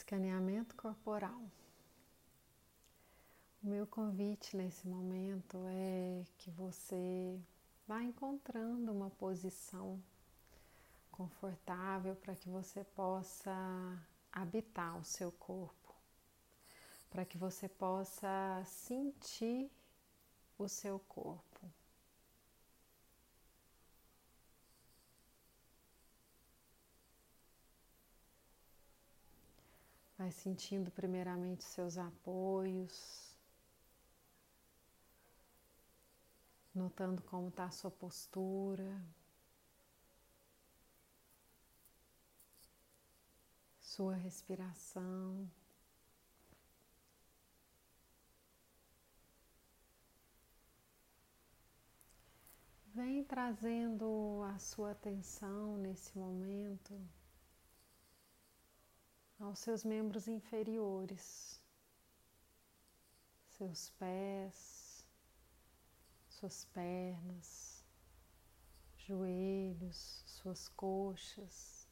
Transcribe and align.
escaneamento 0.00 0.74
corporal. 0.76 1.42
O 3.62 3.66
meu 3.66 3.86
convite 3.86 4.56
nesse 4.56 4.88
momento 4.88 5.58
é 5.68 6.24
que 6.38 6.50
você 6.50 7.38
vá 7.86 8.02
encontrando 8.02 8.90
uma 8.90 9.10
posição 9.10 10.02
confortável 11.10 12.16
para 12.16 12.34
que 12.34 12.48
você 12.48 12.82
possa 12.82 13.52
habitar 14.32 14.96
o 14.96 15.04
seu 15.04 15.30
corpo, 15.32 15.94
para 17.10 17.26
que 17.26 17.36
você 17.36 17.68
possa 17.68 18.62
sentir 18.64 19.70
o 20.58 20.66
seu 20.66 20.98
corpo. 21.00 21.60
Vai 30.20 30.30
sentindo 30.30 30.90
primeiramente 30.90 31.64
seus 31.64 31.96
apoios, 31.96 33.34
notando 36.74 37.22
como 37.22 37.48
está 37.48 37.64
a 37.64 37.70
sua 37.70 37.90
postura, 37.90 39.02
sua 43.80 44.14
respiração. 44.14 45.50
Vem 52.88 53.24
trazendo 53.24 54.42
a 54.54 54.58
sua 54.58 54.90
atenção 54.90 55.78
nesse 55.78 56.18
momento 56.18 57.00
aos 59.40 59.58
seus 59.58 59.84
membros 59.84 60.28
inferiores, 60.28 61.58
seus 63.48 63.90
pés, 63.90 65.06
suas 66.28 66.66
pernas, 66.66 67.82
joelhos, 68.98 70.22
suas 70.26 70.68
coxas. 70.68 71.88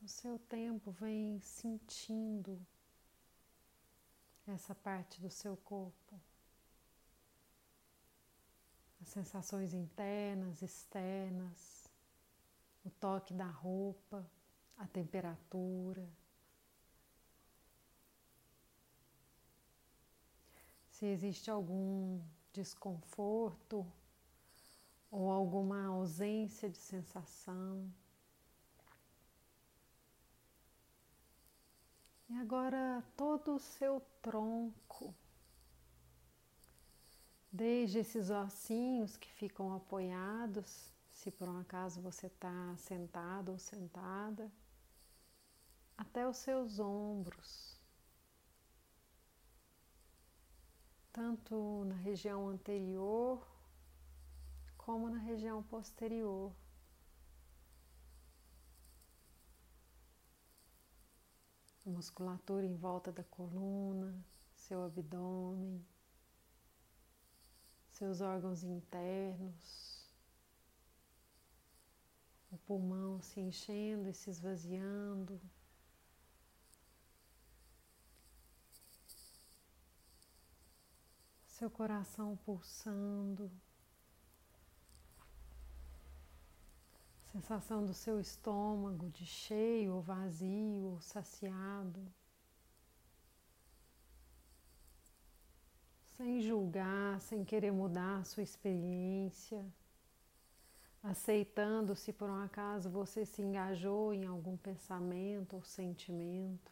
O 0.00 0.08
seu 0.08 0.38
tempo 0.38 0.92
vem 0.92 1.40
sentindo 1.40 2.64
essa 4.46 4.74
parte 4.74 5.20
do 5.20 5.30
seu 5.30 5.56
corpo, 5.56 6.20
as 9.00 9.08
sensações 9.08 9.74
internas, 9.74 10.62
externas 10.62 11.79
o 12.84 12.90
toque 12.90 13.34
da 13.34 13.46
roupa, 13.46 14.28
a 14.76 14.86
temperatura. 14.86 16.08
Se 20.88 21.06
existe 21.06 21.50
algum 21.50 22.20
desconforto 22.52 23.86
ou 25.10 25.30
alguma 25.30 25.86
ausência 25.86 26.68
de 26.68 26.78
sensação. 26.78 27.92
E 32.28 32.34
agora 32.36 33.02
todo 33.16 33.56
o 33.56 33.58
seu 33.58 34.00
tronco, 34.22 35.12
desde 37.50 37.98
esses 37.98 38.30
ossinhos 38.30 39.16
que 39.16 39.28
ficam 39.32 39.74
apoiados 39.74 40.92
se 41.20 41.30
por 41.30 41.46
um 41.46 41.58
acaso 41.58 42.00
você 42.00 42.28
está 42.28 42.74
sentado 42.78 43.52
ou 43.52 43.58
sentada, 43.58 44.50
até 45.94 46.26
os 46.26 46.38
seus 46.38 46.78
ombros, 46.78 47.78
tanto 51.12 51.84
na 51.84 51.96
região 51.96 52.48
anterior 52.48 53.46
como 54.78 55.10
na 55.10 55.18
região 55.18 55.62
posterior. 55.62 56.54
A 61.84 61.90
musculatura 61.90 62.64
em 62.64 62.76
volta 62.76 63.12
da 63.12 63.24
coluna, 63.24 64.24
seu 64.54 64.82
abdômen, 64.84 65.84
seus 67.90 68.22
órgãos 68.22 68.64
internos 68.64 69.99
o 72.50 72.58
pulmão 72.58 73.20
se 73.20 73.40
enchendo 73.40 74.08
e 74.08 74.14
se 74.14 74.28
esvaziando. 74.30 75.40
Seu 81.46 81.70
coração 81.70 82.36
pulsando. 82.38 83.50
Sensação 87.30 87.86
do 87.86 87.94
seu 87.94 88.18
estômago 88.18 89.08
de 89.10 89.24
cheio 89.24 89.94
ou 89.94 90.02
vazio 90.02 90.86
ou 90.86 91.00
saciado. 91.00 92.04
Sem 96.16 96.40
julgar, 96.40 97.20
sem 97.20 97.44
querer 97.44 97.70
mudar 97.70 98.18
a 98.18 98.24
sua 98.24 98.42
experiência 98.42 99.64
aceitando 101.02 101.96
se 101.96 102.12
por 102.12 102.28
um 102.28 102.42
acaso 102.42 102.90
você 102.90 103.24
se 103.24 103.40
engajou 103.40 104.12
em 104.12 104.26
algum 104.26 104.56
pensamento 104.56 105.56
ou 105.56 105.62
sentimento. 105.64 106.70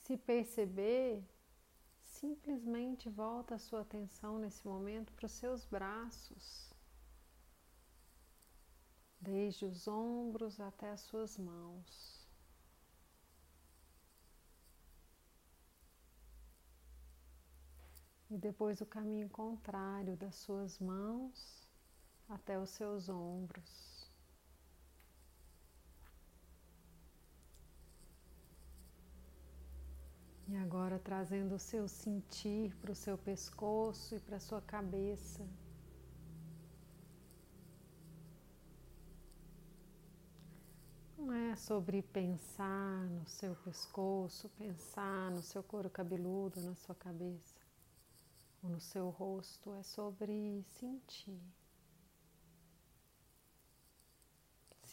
Se 0.00 0.16
perceber, 0.16 1.22
simplesmente 2.00 3.08
volta 3.08 3.54
a 3.54 3.58
sua 3.58 3.82
atenção 3.82 4.38
nesse 4.38 4.66
momento 4.66 5.12
para 5.12 5.26
os 5.26 5.32
seus 5.32 5.64
braços, 5.64 6.72
desde 9.20 9.64
os 9.64 9.86
ombros 9.86 10.60
até 10.60 10.90
as 10.90 11.00
suas 11.02 11.38
mãos. 11.38 12.24
E 18.30 18.38
depois 18.38 18.80
o 18.80 18.86
caminho 18.86 19.28
contrário 19.28 20.16
das 20.16 20.34
suas 20.34 20.78
mãos 20.78 21.63
até 22.28 22.58
os 22.58 22.70
seus 22.70 23.08
ombros. 23.08 23.94
E 30.46 30.56
agora 30.56 30.98
trazendo 30.98 31.54
o 31.54 31.58
seu 31.58 31.88
sentir 31.88 32.74
para 32.76 32.92
o 32.92 32.94
seu 32.94 33.16
pescoço 33.16 34.14
e 34.14 34.20
para 34.20 34.36
a 34.36 34.40
sua 34.40 34.60
cabeça. 34.60 35.46
Não 41.16 41.32
é 41.32 41.56
sobre 41.56 42.02
pensar 42.02 43.06
no 43.06 43.26
seu 43.26 43.56
pescoço, 43.56 44.50
pensar 44.50 45.30
no 45.30 45.42
seu 45.42 45.62
couro 45.62 45.88
cabeludo, 45.88 46.60
na 46.60 46.74
sua 46.74 46.94
cabeça 46.94 47.64
ou 48.62 48.68
no 48.68 48.80
seu 48.80 49.08
rosto, 49.08 49.72
é 49.74 49.82
sobre 49.82 50.62
sentir. 50.68 51.40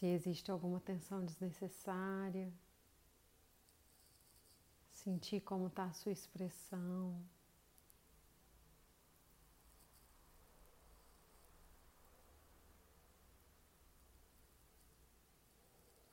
Se 0.02 0.08
existe 0.08 0.50
alguma 0.50 0.80
tensão 0.80 1.24
desnecessária, 1.24 2.52
sentir 4.92 5.42
como 5.42 5.68
está 5.68 5.84
a 5.84 5.94
sua 5.94 6.12
expressão. 6.12 7.24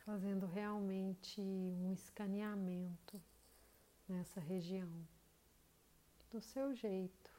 Fazendo 0.05 0.45
realmente 0.45 1.41
um 1.41 1.91
escaneamento 1.91 3.19
nessa 4.07 4.39
região, 4.39 4.93
do 6.31 6.43
seu 6.43 6.75
jeito. 6.75 7.31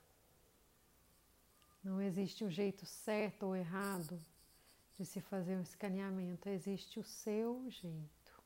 Não 1.83 2.01
existe 2.01 2.43
um 2.43 2.49
jeito 2.49 2.87
certo 2.87 3.43
ou 3.43 3.55
errado 3.55 4.19
de 4.99 5.05
se 5.05 5.21
fazer 5.21 5.55
um 5.55 5.61
escaneamento, 5.61 6.49
existe 6.49 6.99
o 6.99 7.03
seu 7.05 7.65
jeito. 7.69 8.43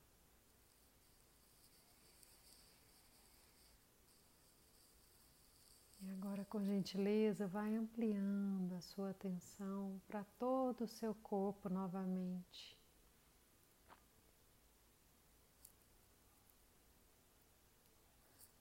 E 5.99 6.11
agora, 6.11 6.45
com 6.45 6.63
gentileza, 6.63 7.47
vai 7.47 7.73
ampliando 7.73 8.75
a 8.75 8.81
sua 8.81 9.09
atenção 9.09 9.99
para 10.07 10.23
todo 10.37 10.81
o 10.81 10.87
seu 10.87 11.15
corpo 11.15 11.69
novamente. 11.69 12.77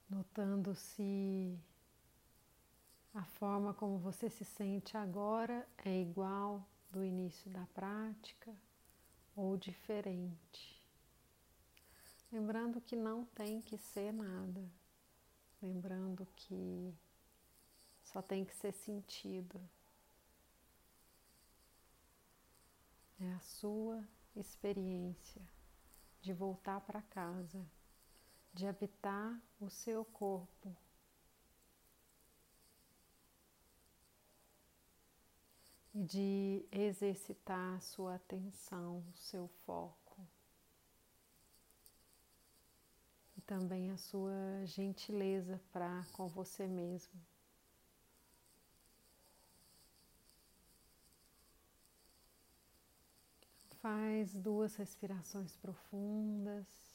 Notando 0.08 0.74
se 0.74 1.58
a 3.12 3.24
forma 3.24 3.74
como 3.74 3.98
você 3.98 4.30
se 4.30 4.46
sente 4.46 4.96
agora 4.96 5.68
é 5.84 6.00
igual 6.00 6.66
do 6.92 7.02
início 7.02 7.50
da 7.50 7.66
prática 7.68 8.54
ou 9.34 9.56
diferente. 9.56 10.78
Lembrando 12.30 12.80
que 12.80 12.94
não 12.94 13.24
tem 13.24 13.62
que 13.62 13.78
ser 13.78 14.12
nada, 14.12 14.62
lembrando 15.60 16.26
que 16.36 16.94
só 18.02 18.20
tem 18.20 18.44
que 18.44 18.54
ser 18.54 18.72
sentido. 18.72 19.58
É 23.18 23.32
a 23.32 23.40
sua 23.40 24.06
experiência 24.36 25.42
de 26.20 26.32
voltar 26.32 26.80
para 26.82 27.00
casa, 27.02 27.64
de 28.52 28.66
habitar 28.66 29.40
o 29.58 29.70
seu 29.70 30.04
corpo. 30.04 30.76
De 35.94 36.64
exercitar 36.72 37.80
sua 37.80 38.14
atenção, 38.14 39.04
o 39.14 39.18
seu 39.18 39.48
foco. 39.66 40.26
E 43.36 43.40
também 43.42 43.90
a 43.90 43.96
sua 43.96 44.64
gentileza 44.64 45.60
para 45.70 46.04
com 46.12 46.26
você 46.28 46.66
mesmo. 46.66 47.20
Faz 53.82 54.32
duas 54.32 54.76
respirações 54.76 55.56
profundas. 55.56 56.92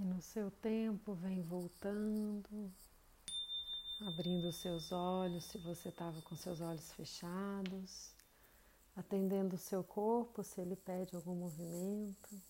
E 0.00 0.02
seu 0.20 0.50
tempo 0.50 1.14
vem 1.14 1.42
voltando, 1.42 2.72
abrindo 4.00 4.48
os 4.48 4.56
seus 4.56 4.92
olhos 4.92 5.44
se 5.44 5.58
você 5.58 5.88
estava 5.88 6.20
com 6.22 6.36
seus 6.36 6.60
olhos 6.60 6.92
fechados 6.92 8.14
atendendo 8.96 9.56
o 9.56 9.58
seu 9.58 9.82
corpo 9.82 10.42
se 10.42 10.60
ele 10.60 10.76
pede 10.76 11.16
algum 11.16 11.34
movimento 11.34 12.40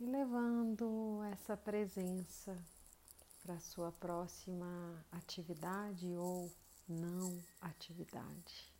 e 0.00 0.06
levando 0.06 1.22
essa 1.32 1.56
presença 1.56 2.56
para 3.42 3.54
a 3.54 3.60
sua 3.60 3.92
próxima 3.92 5.04
atividade 5.10 6.06
ou 6.16 6.50
não 6.88 7.38
atividade. 7.60 8.77